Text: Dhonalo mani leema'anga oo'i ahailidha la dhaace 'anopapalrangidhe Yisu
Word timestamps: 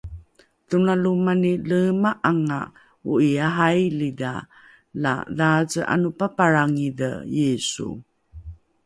Dhonalo 0.69 1.11
mani 1.25 1.51
leema'anga 1.69 2.59
oo'i 3.09 3.29
ahailidha 3.47 4.33
la 5.03 5.11
dhaace 5.37 5.81
'anopapalrangidhe 5.93 7.11
Yisu 7.37 7.87